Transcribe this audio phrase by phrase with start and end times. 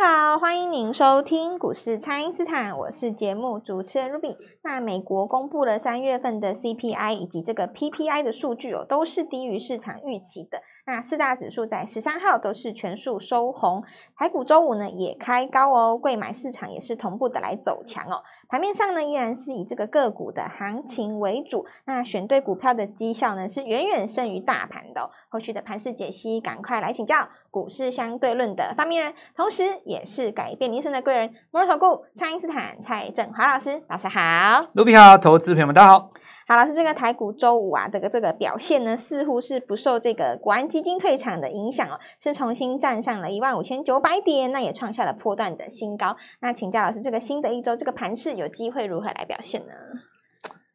[0.00, 4.36] 好，欢迎您收听股市蔡因斯坦，我是节目主持人 Ruby。
[4.62, 10.62] 那美国公布了三月份的 CPI 以及这个 PPI 的数据哦，都是低于市场预期的。
[10.86, 13.82] 那四大指数在十三号都是全数收红，
[14.16, 18.22] 台股周五呢也开高哦，柜买市场也是同步的来走强哦。
[18.48, 25.10] 盘面上呢依然是以这个个股的行情为主，那选对股票的绩效呢是远远胜于大盘的哦。
[25.28, 34.64] 后续的盘势解析，赶快来请教股市相对论的发明人，同时也是改变人生的贵人——摩尔投顾蔡英斯坦蔡振华老师，老师好。
[34.74, 36.12] 卢比好，投资朋友们大家好。
[36.46, 46.16] 好，老师，这个台股周五啊，这个这个表现呢，似乎是不受这个国安基金退场的影响哦，是重新站上了一万五千九百点，那也创下了波段的新高。
[46.40, 49.72] 那请教老师，这个新的一周，这个盘势有机会如何来表现呢？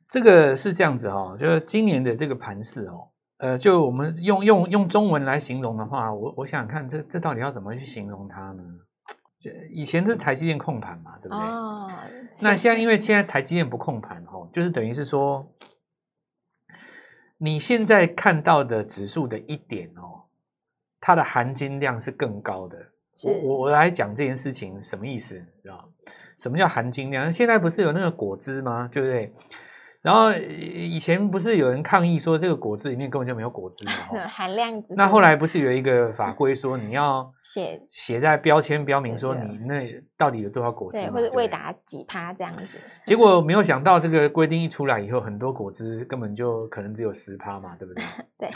[0.10, 3.13] 这个是这样子哈、哦，就是今年的这个盘势哦。
[3.38, 8.64] 呃，就我们用用用中文来形容的话，我我想想看，这这到底要怎么去形容它呢？
[9.40, 11.38] 这以前是台积电控盘嘛，对不对？
[11.38, 11.90] 哦。
[12.42, 15.46] 那现在因为现在台积电不控盘哦，就是等于是说，
[17.38, 20.24] 你现在看到的指数的一点哦，
[21.02, 22.78] 它的含金量是更高的。
[23.26, 25.90] 我我我来讲这件事情什么意思，知道？
[26.40, 27.32] 什么叫含金量？
[27.32, 28.88] 现在不是有那个果汁吗？
[28.92, 29.34] 对不对？
[30.04, 34.28] 然后以前不是有人抗议说这个果汁里面根本就没有果汁嘛？
[34.28, 34.84] 含量。
[34.90, 41.00] 那后来不是有一个法规说你要 写写在标签标明说你那到底有多少果汁？
[41.00, 42.68] 对，或者未达几趴这样子。
[43.06, 48.04] 结果 没有想到这个规定一出来以后，很多果汁根本就可能只有十趴嘛，对不对？
[48.40, 48.50] 对。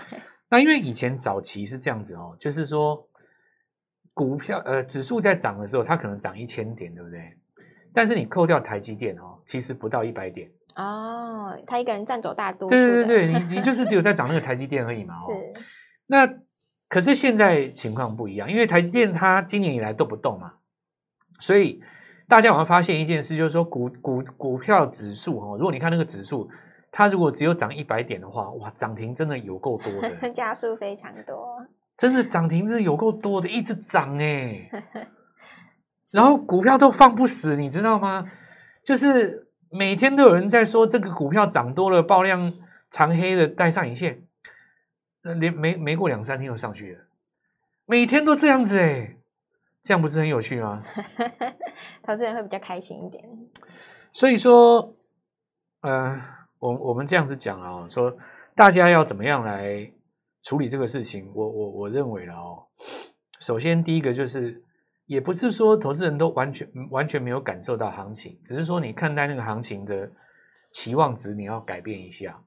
[0.49, 3.01] 那因为以前早期是这样子哦，就是说
[4.13, 7.21] 股票呃指数在涨的时候，它可能涨一千点，对不对？
[7.93, 10.51] 但是你扣掉台积电哦，其实不到一百点。
[10.75, 12.69] 哦，他一个人占走大多数。
[12.69, 15.15] 对对对，你你就是只有在 涨那个台积电而已嘛。
[15.15, 15.63] 哦，是。
[16.05, 16.27] 那
[16.87, 20.53] 可是现在情况不一样，因为台积电它今年以来都不动嘛，
[21.39, 21.81] 所以
[22.27, 26.47] 大家有没有发现一件事，就是说股股股票指数哦，如果你看那个指数，
[26.91, 31.65] 它如果只有涨一百点的话，哇，涨停真的有够多的， 加速非常多，
[31.97, 34.69] 真的涨停真的有够多的，一直涨哎。
[36.13, 38.23] 然后股票都放不死，你知道吗？
[38.85, 39.46] 就是。
[39.69, 42.53] 每天都有人在说这个股票涨多了，爆量
[42.89, 44.23] 长黑的带上影线，
[45.21, 47.05] 那连没没过两三天又上去了，
[47.85, 49.17] 每天都这样子哎，
[49.81, 50.83] 这样不是很有趣吗？
[52.03, 53.23] 投资人会比较开心一点。
[54.11, 54.95] 所以说，
[55.81, 56.21] 呃，
[56.59, 58.17] 我我们这样子讲啊，说
[58.55, 59.91] 大家要怎么样来
[60.43, 62.63] 处理这个事情，我我我认为了哦，
[63.39, 64.63] 首先第一个就是。
[65.07, 70.09] 也不是说投资人都完全完全没有感受到行情，只是说你看待那个行情的
[70.73, 72.39] 期望值你要改变一下。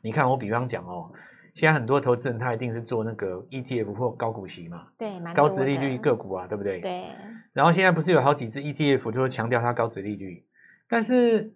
[0.00, 1.12] 你看我比方讲哦，
[1.54, 6.80] 现在很多投资人他一定是做那个 ETF 或高股息嘛，对，高值利率个股啊，对不对？
[6.80, 7.10] 对。
[7.52, 10.44] 然后现在不是有好几只 ETF 就会强调它高值利率，
[10.88, 11.52] 但是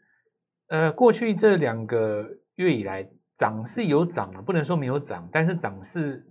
[0.68, 6.26] 呃，过去这两个月以来涨是有涨了，不能说没有涨，但是涨势。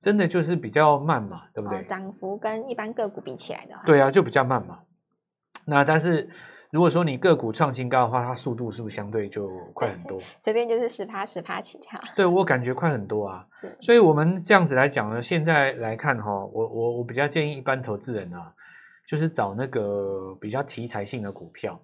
[0.00, 1.82] 真的就是比较慢嘛，对不对？
[1.84, 4.78] 涨幅跟一般个股比起来的话，对啊，就比较慢嘛。
[5.66, 6.28] 那但是
[6.70, 10.20] 如果说你个股创新高的话，它速度是不是相对就快很多？
[10.40, 12.00] 随便就是十趴十趴起跳。
[12.14, 13.44] 对，我感觉快很多啊。
[13.60, 18.52] 是，所以我们这样子来讲呢，现在来看哈，我我我比较建议一般投资人啊，
[19.08, 21.80] 就是找那个比较题材性的股票。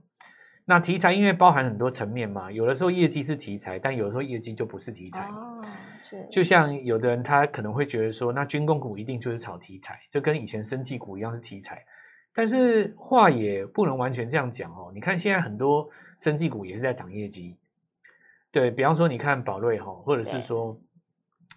[0.66, 5.26] 那题材因为包含很多层面嘛，有的时候业绩是题材，但有的时候业绩就不是题材。
[5.28, 5.62] 哦
[6.04, 11.82] 是，就像有的人他可能会觉得说，那军工股一定就是炒题材，就跟以前生技股一样是题材。
[12.34, 14.90] 但是话也不能完全这样讲哦。
[14.92, 15.88] 你看现在很多
[16.20, 17.56] 生技股也是在涨业绩，
[18.50, 20.78] 对，比方说你看宝瑞哈，或者是说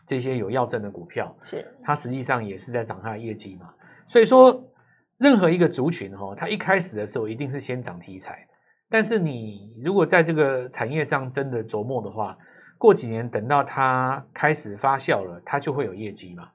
[0.05, 3.73] 这些有药证的股票，是它实际上也是在涨它的业绩嘛。
[4.07, 4.63] 所以说
[5.17, 8.47] 任何一个族群哈，它一开始的时候一定是先涨题材，
[8.87, 12.37] 但是你如果在这个产业上真的琢磨的话，
[12.77, 16.49] 过几年等到它开始发酵了，它就会有业绩嘛。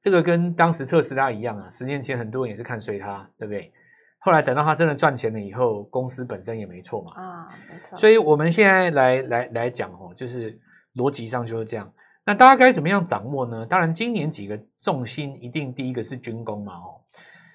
[0.00, 3.72] 这个跟当时特斯拉一样啊，十年前很多人也是看衰它，对不对？
[4.18, 7.12] 后来等到它真的赚钱了以后，公司本身也没错嘛。
[7.14, 7.96] 啊，没错。
[7.96, 10.58] 所以我们现在来来来讲哦，就是
[10.96, 11.92] 逻辑上就是这样。
[12.24, 13.64] 那大家该怎么样掌握呢？
[13.64, 17.00] 当然，今年几个重心一定第一个是军工嘛，哦，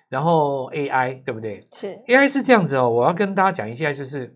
[0.09, 1.67] 然后 AI 对不对？
[1.73, 4.35] 是 AI 是这样子哦，我要跟大家讲一下，就是。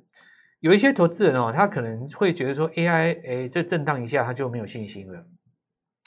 [0.62, 5.24] 有一些投资人哦，他可能会觉得说 AI，哎，这震荡一下他就没有信心了，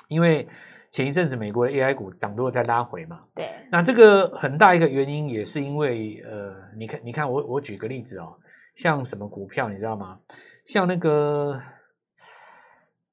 [0.09, 0.49] 因为
[0.91, 3.21] 前一阵子美国的 AI 股涨多了再拉回嘛。
[3.35, 3.51] 对。
[3.71, 8.33] 那这个很大一个原因也是因为，呃，你看，你看我我举个例子哦，
[8.77, 10.19] 像什么股票你知道吗？
[10.67, 11.61] 像那个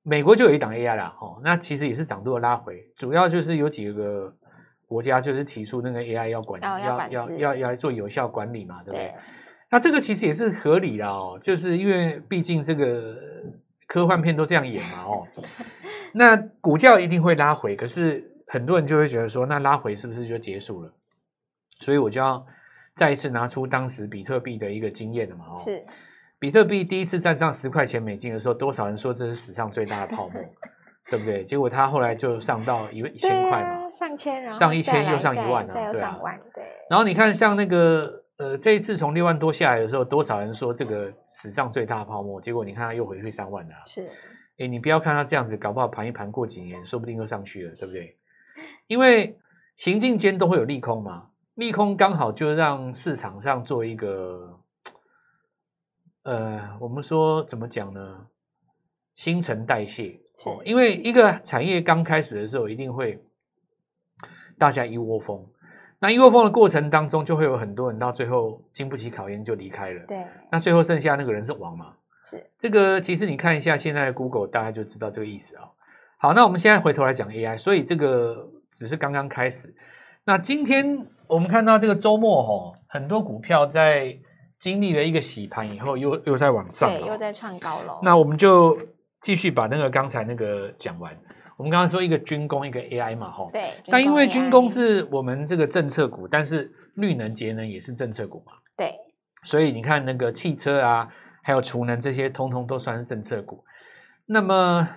[0.03, 4.31] 美国就有一档 AI 啦，哦，那其实也是涨多了拉回，主要就是有几个
[4.85, 9.07] 国家就是提出那个 AI 要管，哦、要要要要来做有效管理嘛，对不对？
[9.07, 9.15] 对
[9.71, 13.15] 那这个其实也是合理啦哦，就是因为毕竟这个
[13.87, 15.25] 科幻片都这样演嘛哦，
[16.13, 20.93] 那股价一定会拉回，可是很多人就会觉得说，那拉回是不是就结束了？
[21.79, 22.45] 所以我就要
[22.95, 25.81] 再一次拿出当时比特币的一个经验了嘛哦，是
[26.37, 30.43] 比特币第一次站上十块钱美金的时候，多少人说这是史上最大的泡沫，
[31.09, 31.45] 对不对？
[31.45, 36.61] 结果它后来就上到一一千块嘛，上千，然后上一千又上一万了，再又上万，对。
[36.89, 38.20] 然后你看像那个。
[38.41, 42.41] 呃，这一次从六万多下来的时候，多少人说这个史上最大泡沫？
[42.41, 43.75] 结果你看它又回去三万了。
[43.85, 44.09] 是，
[44.57, 48.17] 哎，你不要看它这样子，搞不好盘一盘过几年，说不定又上去了，对不对？
[48.87, 49.37] 因为
[49.75, 54.59] 行进间都会有利空嘛，利空刚好就让市场上做一个，
[56.23, 58.25] 呃，我们说怎么讲呢？
[59.13, 60.19] 新陈代谢。
[60.35, 63.23] 是，哦，因为一个产业刚开始的时候，一定会
[64.57, 65.47] 大家一窝蜂。
[66.01, 70.03] 那一窝蜂的过程当中，就会有很多人到最后经不起考验就离开了。
[70.07, 71.93] 对，那最后剩下那个人是王嘛？
[72.25, 75.63] 是这个，其实你看一下现在的 Google，大家就知道这个意思啊。
[76.17, 79.71] 好，那我们现在回头来讲 AI，所以这个只是刚刚开始。
[80.25, 84.17] 那今天我们看到这个周末哦，很多股票在
[84.59, 87.99] 经历了一个洗盘以后，又又在往上，对，又在创高了。
[88.01, 88.75] 那我们就
[89.21, 91.15] 继续把那个刚才那个讲完。
[91.61, 93.51] 我们刚刚说一个军工，一个 AI 嘛，吼。
[93.53, 93.69] 对。
[93.85, 98.53] 但因为军工是我们这个政策股，但是绿能节能也是政策股嘛。
[98.75, 98.91] 对。
[99.43, 101.07] 所以你看那个汽车啊，
[101.43, 103.63] 还有储能这些，通通都算是政策股。
[104.25, 104.89] 那么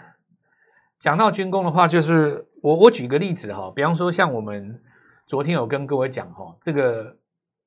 [0.99, 4.81] 讲到军工的话，就是我我举个例子哈，比方说像我们
[5.27, 7.19] 昨天有跟各位讲哈，这个。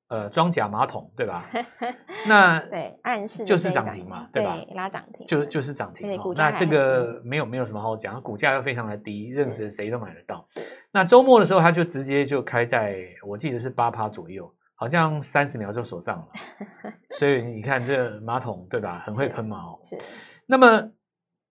[0.09, 1.45] 呃，装甲马桶对吧？
[2.25, 4.55] 那对，暗示就是涨停嘛，对吧？
[4.73, 6.17] 拉涨停，就就是涨停。
[6.33, 10.45] 那这个没有没有什么好讲，股价又非常的低，认识谁都买得到。
[10.91, 16.27] 那周末的时候，它就直接就开在，我记得是八趴左右，好像三十秒就锁上了。
[17.11, 19.03] 所以你看这马桶对吧？
[19.05, 19.79] 很会喷嘛哦。
[19.83, 19.97] 是。
[20.45, 20.89] 那么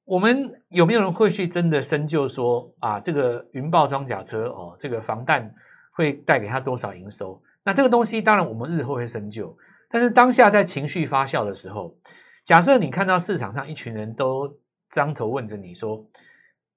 [0.07, 5.55] 我们有没有人会去真的深究说啊，这个云豹装甲车哦，这个防弹
[5.93, 7.39] 会带给他多少营收？
[7.67, 9.53] 那这个东西当然我们日后会深究，
[9.91, 11.99] 但是当下在情绪发酵的时候，
[12.45, 14.49] 假设你看到市场上一群人都
[14.89, 16.09] 张头问着你说，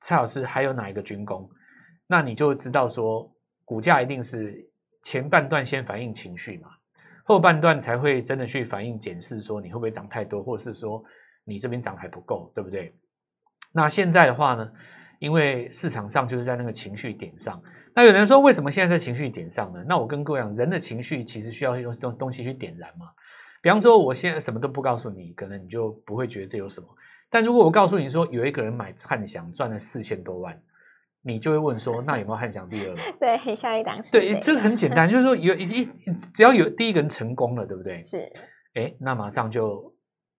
[0.01, 1.47] 蔡老师还有哪一个军工？
[2.07, 3.31] 那你就知道说，
[3.63, 4.67] 股价一定是
[5.03, 6.69] 前半段先反映情绪嘛，
[7.23, 11.03] 后半段才会真的去反映检视说你会不会涨太多，或是说
[11.45, 12.91] 你这边涨还不够，对不对？
[13.71, 14.71] 那现在的话呢，
[15.19, 17.61] 因为市场上就是在那个情绪点上。
[17.99, 19.83] 那有人说，为什么现在在情绪点上呢？
[19.85, 23.07] 那我跟各位讲，人的情绪其实需要用东东西去点燃嘛。
[23.61, 26.87] 比方说，我现在什么都不告诉你，可能你就不会觉得这有什么。
[27.29, 30.57] 但如果我告诉你说，有一个人买汉翔赚了四千多万，
[31.21, 32.97] 你就会问说，那有没有汉翔第二轮？
[33.19, 35.89] 对，下一档是对，这个很简单，就是说有一一
[36.33, 38.01] 只要有第一个人成功了，对不对？
[38.05, 38.31] 是。
[38.75, 39.93] 哎，那马上就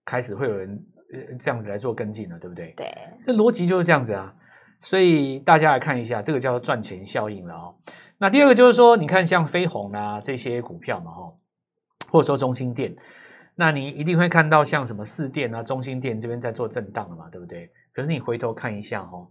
[0.06, 0.82] 开始会有人
[1.12, 2.72] 呃这样子来做跟进了，对不对？
[2.74, 2.90] 对，
[3.26, 4.34] 这逻辑就是这样子啊。
[4.80, 7.74] 所以大家来看一下，这个叫做赚钱效应了哦。
[8.18, 11.32] 那第二个就是说，你看像飞鸿啊这些股票嘛，哈，
[12.10, 12.94] 或者说中兴电，
[13.54, 17.70] 那你一定会看到像什么四电啊、中兴电这边在做震荡了嘛，对不对？
[17.92, 19.26] 可是你回头看一下哈，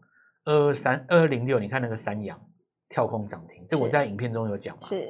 [0.46, 2.39] 二二三二二零六，你看那个三阳
[2.89, 4.82] 跳空涨停，这我在影片中有讲嘛。
[4.82, 5.08] 是。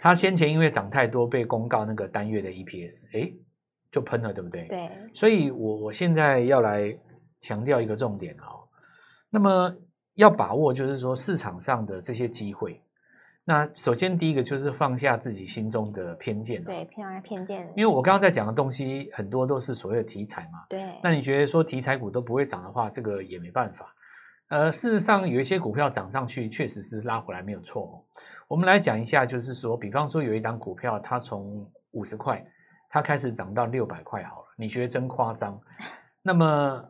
[0.00, 3.32] 他先前因为涨太多，被公告那个单月的 EPS，哎，
[3.90, 4.66] 就喷了，对不对？
[4.68, 4.90] 对。
[5.14, 6.96] 所以我我现在要来
[7.40, 8.46] 强调一个重点啊。
[9.34, 9.74] 那么
[10.14, 12.80] 要把握，就是说市场上的这些机会。
[13.44, 17.68] 那首先第一个就是放下自己心中的偏见，对，偏爱偏见。
[17.76, 20.88] 因为我刚刚在讲的东西很多都是所谓的题材嘛，对。
[21.02, 23.92] 那你觉得说题材股都不会涨的话，这个也没办法。
[24.50, 27.92] 呃，事实上有一些股票涨上去，确实是拉回来没有错哦。
[28.46, 32.40] 我们来讲一下，就是说，比方说有一档股票，它从五十块，
[32.88, 35.60] 它开始涨到六百块，好了，你觉得真夸张？
[36.22, 36.84] 那么。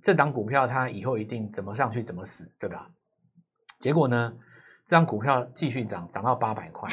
[0.00, 2.88] 这档股票它以后一定怎么上去怎么死，对吧？
[3.80, 4.32] 结果呢，
[4.86, 6.88] 这张股票继续涨，涨到八百块，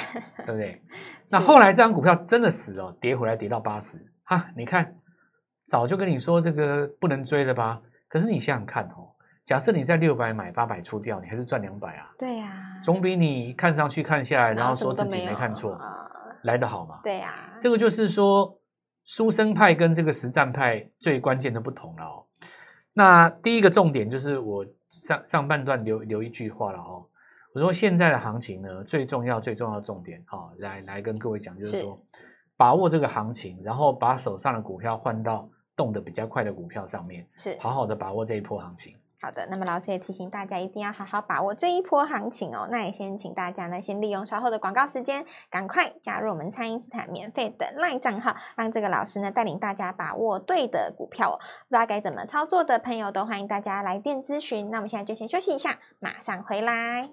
[0.45, 0.81] 对不对？
[1.29, 4.95] 那后来这张股票真的死了，跌回来跌到八十，哈，你看，
[5.65, 7.79] 早就跟你说这个不能追了吧？
[8.07, 9.13] 可是你想想看哦，
[9.45, 12.09] 假设你在六百买八百出掉，你还是赚两百啊？
[12.17, 15.79] 对呀，总比你看上去看下来，然后说自己没看错
[16.43, 16.99] 来得好嘛？
[17.03, 18.59] 对呀，这个就是说，
[19.05, 22.25] 书生派跟这个实战派最关键的不同了哦。
[22.93, 27.05] 那第一个重点就是我上上半段留留一句话了哦，
[27.53, 31.97] 我说现在的行情呢，最重要最重要的重点哦，来来跟各位讲，就是说
[32.57, 38.97] 把握这个行情，然后把手上的股票换到动得比较快的股票上面，是好好的把握这一波行情。
[39.21, 42.69] 好的，那么老师也提醒大家一定要好好把握这一波行情哦。
[42.71, 51.35] 那也先请大家呢，先利用稍后的广告时间，赶快加入我们蔡因斯坦免费的 LINE 账号，让这个老师呢带领大家把握对的股票哦。
[51.67, 54.69] 不知道该怎么操作的朋友，都欢迎大家来电咨询。
[54.71, 57.09] 那我们现在就先休息一下，马上回来。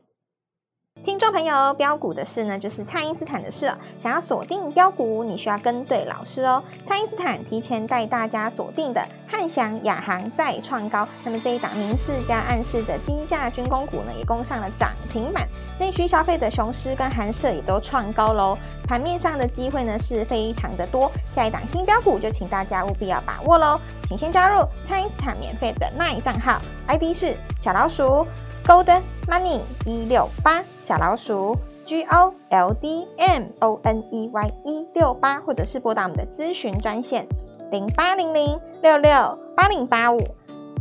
[1.05, 3.76] 听众朋友，标股的事呢，就是蔡因斯坦的事哦。
[4.00, 6.62] 想要锁定标股，你需要跟对老师哦。
[6.85, 15.47] 蔡因斯坦提前带大家锁定的汉翔、亚航再创高，那么这一档明示加暗示的低价军工股呢，也攻上了涨停板。
[15.79, 18.59] 内需消费的雄狮跟寒舍也都创高喽。
[18.88, 23.81] 盘面上的机会呢是非常的多，下一档新标股就请大家务必要把握喽。
[24.05, 28.26] 请先加入蔡因斯坦免费的 LINE 账号，ID 是小老鼠。
[28.66, 37.25] Gold Money 一六八小老鼠 G O L D M O N E Y 一六八，或者是拨打我们的咨询专线
[37.70, 40.20] 零八零零六六八零八五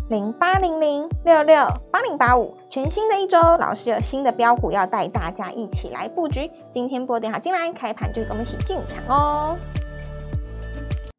[0.09, 1.55] 零八零零六六
[1.91, 2.57] 八零八五。
[2.71, 6.49] 全新的一周，老师有新的标股要带大家一起来布局。
[6.71, 9.55] 今天拨电话进来，开盘就跟我们一起进场哦。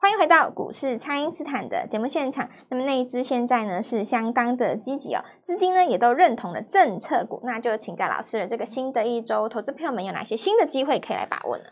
[0.06, 2.48] 欢迎回到股市，蔡因斯坦的节目现场。
[2.68, 7.40] 那么内资现在呢是相当的积极哦，资金呢也都认同了政策股。
[7.42, 11.64] 那就请教老师了，这个新的一周，投资朋友们有哪些新的机会可以来把握呢？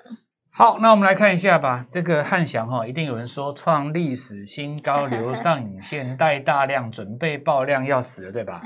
[0.50, 1.86] 好，那我们来看一下吧。
[1.88, 8.60] 这个汉翔哈，一定有人说创历史新高，留上影线，带大量，准备爆量要死了，对吧？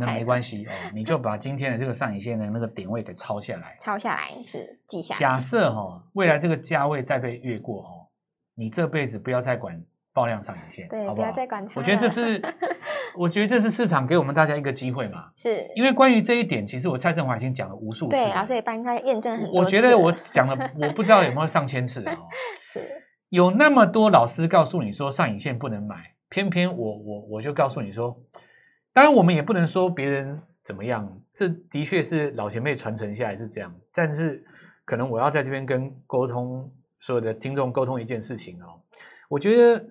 [0.00, 5.20] 那没关系哦，你就把今天的这个上影线的那个点位给抄下来，抄下来是记下来。
[5.20, 7.90] 假设哈，未来这个价位再被越过哈。
[8.54, 11.26] 你这辈子不要再管爆量上影线，对，好不好？
[11.26, 11.72] 不要再管它。
[11.76, 12.42] 我觉得这是，
[13.16, 15.30] 我觉得这是市场给我们大家一个机会嘛。
[15.36, 18.10] 是，因为关于这一点，其实我蔡振华已经讲了无数次。
[18.10, 19.60] 对，老师也帮他验证很多。
[19.60, 22.28] 我觉得我讲了，我不知道有没有上千次哦。
[22.66, 22.80] 是，
[23.28, 25.96] 有那么多老师告诉你说上影线不能买，
[26.28, 28.20] 偏偏我我我就告诉你说，
[28.92, 34.44] 当然我们也不能说别人怎么样，这的确是老前辈传承下来是这样，但是
[34.84, 36.68] 可能我要在这边跟沟通。
[37.00, 38.80] 所有的听众沟通一件事情哦，
[39.28, 39.84] 我觉得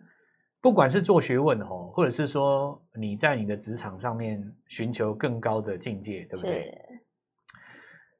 [0.62, 6.64] 不管是做学问哦，或者是说你在你的职场上面寻求更高的境界，对不对？
[6.64, 6.86] 是。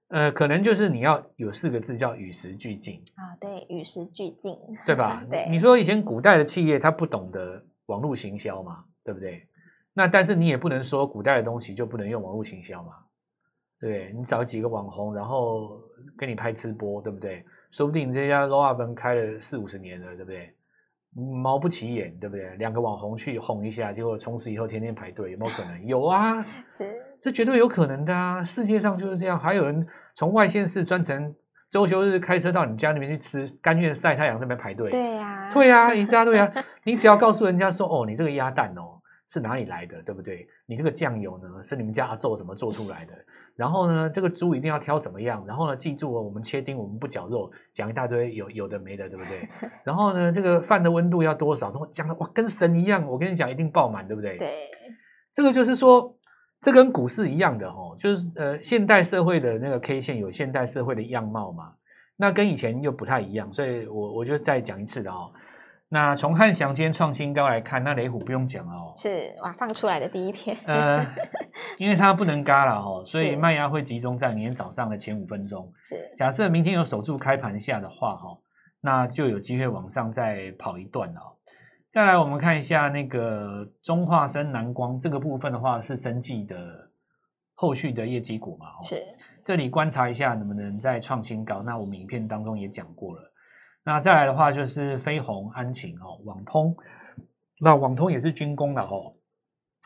[0.10, 5.24] 呃，可能就是你要有四个字叫与时俱进啊，对，与时俱进，对吧？
[5.30, 5.48] 对。
[5.50, 9.46] 你说以前古代的企业他不懂得网络行销嘛，对不对？
[9.94, 12.94] 那但是你也不能说古代的东西就不能用网络行销嘛，
[13.80, 15.80] 对，你找几个网红，然后
[16.18, 17.46] 跟你拍吃播，对不对？
[17.72, 20.54] 说不定这家 Low up 开了四五十年了，对不对？
[21.16, 22.56] 毛不起眼，对不对？
[22.58, 25.86] 两个网红去哄一下，结果从此以后天天排队，有没有可能？
[25.86, 28.44] 有啊， 是，这绝对有可能的啊！
[28.44, 29.86] 世界上就是这样，还有人
[30.16, 31.36] 从外县市专程
[31.70, 34.92] 周休日开车到你家里面去吃，甘愿晒太阳那边排队。
[34.92, 36.52] 对呀、啊，对呀、啊，一大堆啊！
[36.84, 40.48] 你只要告诉人家说，哦，你这个鸭蛋哦是哪里来的，对不对？
[40.68, 43.14] 你这个酱油呢是你们家阿祖怎么做出来的？
[43.60, 45.44] 然后呢，这个猪一定要挑怎么样？
[45.46, 49.50] 然后呢，记住哦，我们切丁，我们不绞肉，讲一大堆有有的没的，对不对？
[49.84, 51.70] 然后呢，这个饭的温度要多少？
[51.70, 53.06] 都讲的哇，跟神一样。
[53.06, 54.38] 我跟你讲，一定爆满，对不对？
[54.38, 54.70] 对，
[55.34, 56.18] 这个就是说，
[56.62, 61.74] 这跟股市一样的哦，就是呃，现代社会的那个 K 线有现代社会的样貌嘛，
[62.16, 65.30] 那跟以前又不太一样，所以我我就再讲一次的哦。
[65.92, 71.04] 那从汉翔今天创新高来看，那雷虎不用讲了哦，是哇，放出来的第一天，呃，
[71.80, 75.74] 因为它不能嘎了哦，所以卖压会集中在明天早上的前五分钟。
[75.84, 78.38] 是，假设明天有守住开盘下的话哈，
[78.82, 81.22] 那就有机会往上再跑一段了。
[81.90, 86.56] 再来，我们看一下那个中化生、蓝光这个部分的话，是生技的
[87.56, 88.68] 后续的业绩股嘛？
[88.84, 89.04] 是，
[89.44, 91.64] 这里观察一下能不能再创新高。
[91.64, 93.29] 那我们影片当中也讲过了。
[93.90, 96.78] 那再来的话就是飞鸿、安晴哦，网通，
[97.60, 99.12] 那网通也是军工的哦，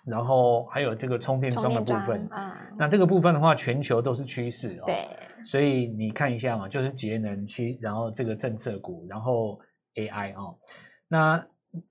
[0.05, 2.53] 然后还有这个充电桩的部分啊。
[2.77, 4.83] 那这个部分的话，全球都是趋势哦。
[4.87, 5.07] 对，
[5.45, 9.57] 所以你看一下嘛，就是节能区，然后这个政策股，然后
[9.95, 10.59] AI 哦。
[11.07, 11.41] 那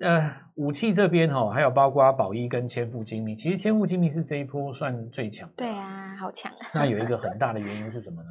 [0.00, 5.54] 呃，武器这边哦，还有包括宝一跟千富精密，其实千富精密是这一波算最强的。
[5.57, 6.69] 对啊，好强啊。
[6.75, 8.28] 那有一个很大的原因是什么呢？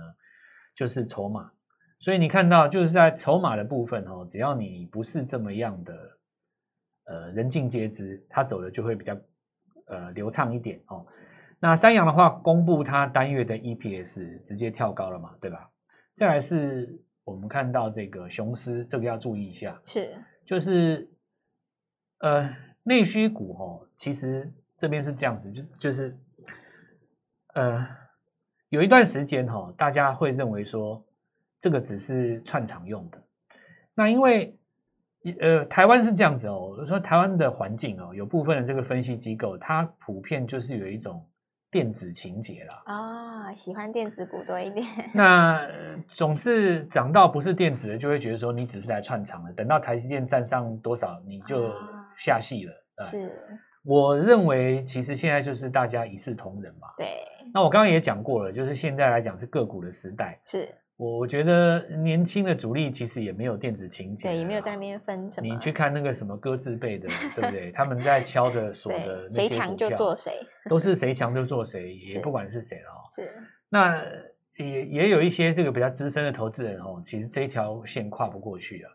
[0.75, 1.51] 就是筹码。
[2.01, 5.93] 所以你看到就是在筹码的部分哦，只要你不是这么样的，
[7.05, 9.15] 呃，人尽皆知，它走的就会比较
[9.85, 11.05] 呃流畅一点哦。
[11.59, 15.69] 那三阳的话，公布它单月的 EPS 直接跳高了嘛，对吧？
[16.15, 20.11] 再来是我们看到这个雄狮，这个要注意一下，是
[20.43, 21.07] 就是
[22.21, 22.49] 呃
[22.81, 26.17] 内需股哦，其实这边是这样子，就就是
[27.53, 27.87] 呃
[28.69, 31.05] 有一段时间哈，大家会认为说。
[31.61, 33.23] 这个只是串场用的，
[33.93, 34.57] 那因为
[35.39, 41.23] 呃，台湾是这样子哦，我说台湾的环境哦，有部分的这个分析机构，它普遍就是有一种
[41.69, 42.81] 电子情结啦。
[42.85, 44.83] 啊、哦，喜欢电子股多一点。
[45.13, 45.61] 那
[46.07, 51.71] 总是涨到不是电子的，就会觉得说你只是来串场的，等到台积电站上多少，你就
[52.17, 52.73] 下戏了。
[52.97, 53.31] 哦、是，
[53.83, 56.87] 我认为其实现在就是大家一视同仁嘛。
[56.97, 57.07] 对。
[57.53, 60.41] 那我刚刚也讲过了，就是现在来讲是个股的时代。
[60.45, 60.67] 是。
[61.03, 65.47] 我觉得年轻的主力其实也没有电子情节，对，也没有在那边分什么。
[65.47, 67.71] 你去看那个什么歌字辈的， 对不对？
[67.71, 73.01] 他们在敲的 锁的那些，谁强就做谁，都是谁 强就做谁，也不管是谁了哦。
[73.15, 73.33] 是。
[73.67, 74.03] 那
[74.57, 78.91] 也也有一些这个比较资深的投资人哦，其实这一条线跨不过去啊。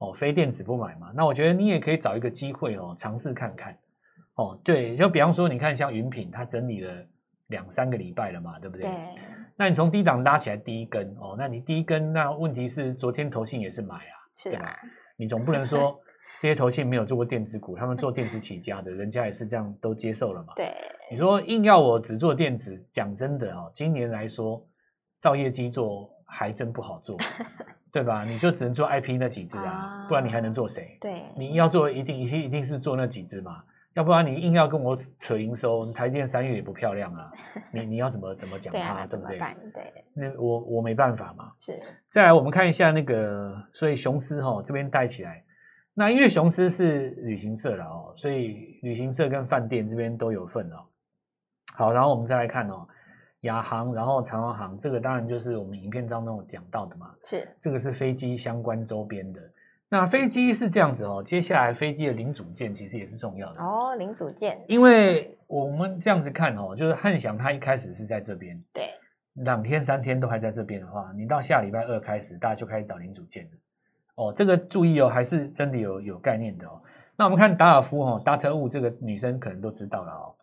[0.00, 1.10] 哦，非电子不买嘛。
[1.14, 3.74] 那我觉得你也可以找一个机会哦，尝试看看。
[4.34, 6.92] 哦，对，就比方说，你看像云品，它整理了
[7.46, 8.84] 两三个礼拜了嘛，对不对？
[8.84, 8.92] 对。
[9.58, 14.78] 那你从低档拉起来第一根哦，那你第一根，那问题是昨天投信也是买啊，是吧？
[15.16, 15.98] 你总不能说
[16.38, 20.52] 这些投信没有做过电子股，他们做电子起家的， 人家也是这样都接受了嘛？
[20.54, 20.72] 对。
[21.10, 24.64] 你说硬要我只做电子，讲真的哦，今年来说，
[25.18, 27.16] 造业绩做还真不好做，
[27.90, 28.22] 对吧？
[28.24, 30.96] 你就只能做 IP 那几只啊，不然你还能做谁？
[31.00, 33.64] 对，你要做一定一定一定是做那几只嘛。
[33.98, 37.32] 要不然你硬要跟我扯营收，台电三月也不漂亮啊！
[37.74, 39.38] 你你要怎么怎么讲它，对不对？
[39.74, 41.50] 对，那我我没办法嘛。
[41.58, 41.76] 是。
[42.08, 45.42] 再来，我们看一下那个，所以雄狮哈这边带起来，
[45.94, 50.76] 那因为雄狮是旅行社了哦，所以旅行社跟饭店这边都有份哦。
[51.74, 52.86] 好，然后我们再来看哦，
[53.40, 57.12] 亚航，然后长荣航，这个当然就是我们影片当中有讲到的嘛。
[57.24, 57.48] 是。
[57.58, 59.40] 这个是飞机相关周边的。
[59.90, 63.94] 那飞机是这样子哦，接下来飞机的零组件其实也是重要的哦。
[63.96, 68.90] 零组件，因为我们这样子看哦，就是汉翔它一开始是在这边，对，
[69.32, 73.50] 两天三天都还在这边的话，你到下礼拜二开始，大家就开始找零组件了
[74.16, 74.32] 哦。
[74.36, 76.82] 这个注意哦，还是真的有有概念的哦。
[77.16, 78.50] 那我们看达尔夫哦，Dr.
[78.50, 80.34] Wu 这个女生可能都知道了哦。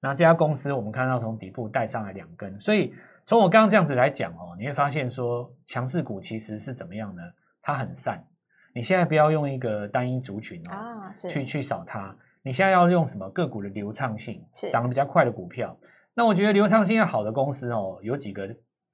[0.00, 2.94] 那这家公司我们看到从底部带上来两根，所以
[3.26, 7.22] 从我刚刚这样子来讲哦，你会发现说强势股其实是怎么样呢？
[7.60, 8.24] 它很散。
[8.76, 12.14] 你现在不要用一个单一族群哦，啊、去去扫它。
[12.42, 15.74] 你现在要用什么个股的流畅性，是涨得比较快的股票。
[16.12, 18.46] 那我觉得流畅性要好的公司哦，有几个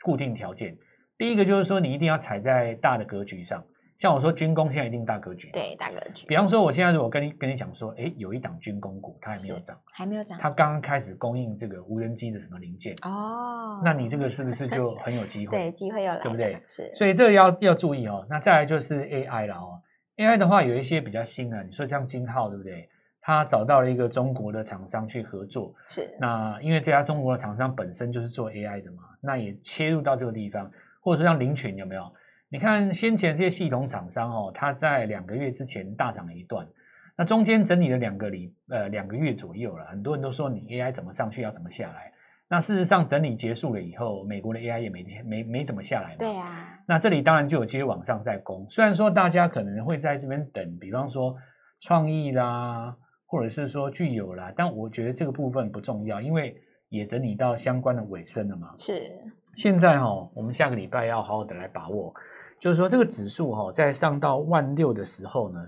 [0.05, 0.79] 固定条件。
[1.19, 3.61] 第一个就是说，你一定要踩在大的格局上。
[4.03, 6.27] 像我说军工现在一定大格局，对大格局。
[6.27, 15.55] 比方说，我现在如果跟你跟你讲说，诶，有一档军工股，它还没有涨，还没有涨，它刚刚开始供应这个无人机的什么零件哦，那你这个是不是就很有机会？
[15.57, 16.61] 对，机会有来，对不对？
[16.67, 18.27] 是，所以这个要要注意哦。
[18.29, 19.81] 那再来就是 AI 了哦
[20.17, 22.89] ，AI 的话有一些比较新的，你说像金浩，对不对？
[23.21, 26.13] 他找到了一个中国的厂商去合作，是。
[26.19, 30.69] 那因为这家中国的厂商本身就是做 AI 的嘛，那也切入到这个地方，
[31.01, 32.13] 或者说像林群有没有？
[32.53, 36.69] 你看先前这些系统厂商哦，它在两个月之前大涨了一段，
[37.17, 39.87] 那中间整理了两个礼呃两个月左右了。
[39.87, 42.13] 很多人都说你 AI 怎么上去要怎么下来，
[42.49, 46.17] 那事实上整理结束了以后，美国的 AI 也没没没怎么下来嘛。
[46.19, 46.79] 对啊。
[46.87, 48.67] 那这里当然就有机会往上再攻。
[48.69, 51.35] 虽然说大家可能会在这边等，比方说
[51.81, 56.55] 创意啦，或者是说具有啦，但我觉得这个部分不重要，因为
[56.91, 58.75] 也整理到相关的尾声了嘛。
[58.77, 59.11] 是。
[59.55, 62.13] 现在哈，我们下个礼拜要好好的来把握。
[62.63, 65.61] 就是说，这个指数哈，在上到万六的时候呢，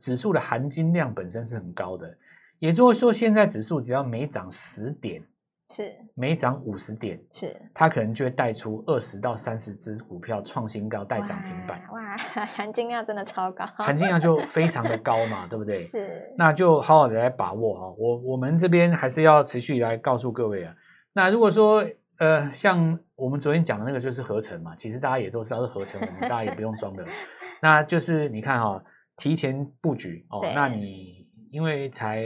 [0.00, 2.10] 指数的含金量本身是很高的。
[2.58, 5.22] 也就是说，现在指数只要每涨十点，
[5.70, 11.82] 是每涨五十点，是它可能就会带出二十到三十只股票创新高，带涨停板。
[11.92, 12.16] 哇，
[12.56, 15.86] 含金量真的超高，含金量就非常的高嘛，对不对？
[15.86, 17.94] 是，那就好好的来把握哈。
[17.98, 20.74] 我我们这边还是要持续来告诉各位啊。
[21.12, 21.84] 那如果说，
[22.18, 27.04] 呃，像我们昨天讲的那个就是合成嘛，其实大家也都知道是合成，我们大家也不用装的。
[27.62, 28.84] 那就是你看哈、哦，
[29.16, 32.24] 提前布局哦，那你因为才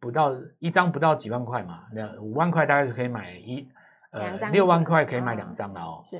[0.00, 3.68] 不到一张不到几万块嘛，那五万块大概就可以买一
[4.12, 6.00] 呃六万块可以买两张了哦。
[6.02, 6.16] 是，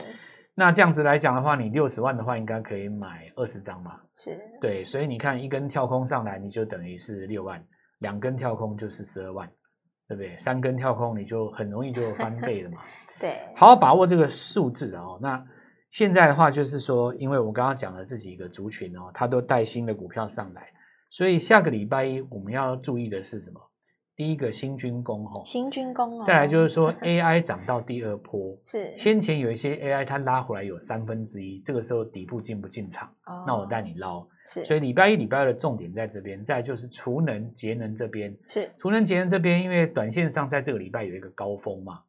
[0.54, 4.00] 那这样子来讲的话，你六十万的话应该可以买二十张嘛。
[4.16, 7.64] 是，对，所以你看一根跳空上来，你就等于是六万，
[8.00, 9.48] 两根跳空就是十二万，
[10.08, 10.38] 对不对？
[10.38, 12.82] 三根跳空你就很容易就翻倍了嘛。
[13.20, 15.18] 对，好好把握这个数字哦。
[15.22, 15.44] 那
[15.90, 20.66] 现在的话，就是说，因为我刚刚讲的这几个族群哦，它都带新的股票上来，
[21.10, 23.60] 所以下个礼拜一我们要注意的是什么？
[24.16, 26.24] 第一个新军工哦，新军工哦。
[26.24, 33.08] 再来就是说 AI 涨到第二波，是先前有一些 AI 它拉回来有三分之一，这个时候底部进不进场？
[33.26, 34.24] 哦，那我带你捞。
[34.46, 36.44] 是，所以礼拜一、礼拜二的重点在这边。
[36.44, 42.00] 再来就是储能、节能这边，是储能、节能这边，因为短线上在这个礼拜有一个高峰嘛。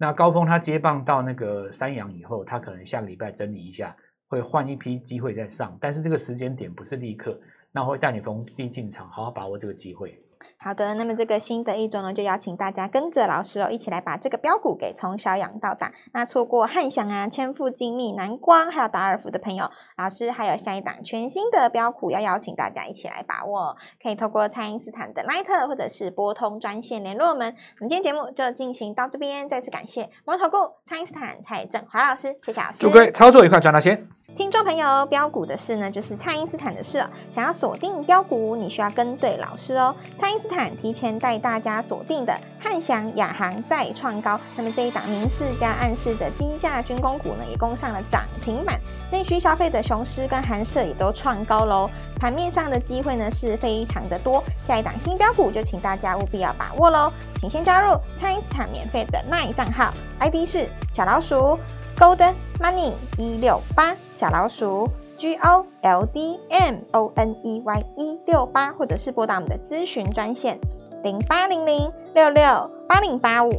[0.00, 3.94] 那高峰他接棒到那个三阳以后，他可能下个礼拜整理一下，
[4.28, 7.38] 会换一批机会再上，但是这个时间点不是立刻，
[7.72, 10.16] 那会带你逢低进场，好好把握这个机会。
[10.58, 15.92] 好的，那么这个新的一周呢，就邀请大家跟着老师哦，一起来把这个标股给从小养到大。
[16.12, 27.48] 那错过汉翔啊、千富精密、南光还有达尔福的朋友，老师还有下一档全新的标股要邀请大家一起来把握，可以透过蔡因斯坦的 Line 或者是拨通专线联络我们。
[27.78, 30.56] 我们今天节目就进行到这边，再次感谢摩投顾
[30.88, 32.78] 蔡因斯坦蔡正华老师，谢谢老师。
[32.80, 34.17] 祝各位操作愉快，赚大钱。
[34.38, 37.10] 听众朋友，标股的事呢，就是蔡因斯坦的事哦。
[37.32, 39.92] 想要锁定标股，你需要跟对老师哦。
[40.16, 48.80] 蔡因斯坦提前带大家锁定的汉翔、亚航再创高，那么这一档明示加暗示的低价军工股呢，也攻上了涨停板。
[49.10, 51.90] 内需消费的雄狮跟寒舍也都创高喽。
[52.20, 57.12] 盘面上的机会呢是非常的多，下一档新标股就请大家务必要把握喽。
[57.40, 61.58] 请先加入蔡因斯坦免费的 LINE 账号，ID 是小老鼠。
[61.98, 70.56] Gold Money 一六八小老鼠 G O L D M O N E Y 一六八，或者是拨打我们的咨询专线
[71.02, 73.52] 零八零零六六八零八五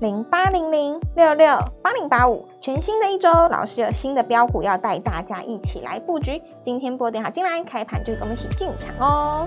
[0.00, 1.46] 零八零零六六
[1.82, 2.48] 八零八五。
[2.62, 6.40] 全新的一周，老师有新的标股要带大家一起来布局。
[6.62, 9.46] 今天拨电话进来，开盘就跟我们一起进场哦。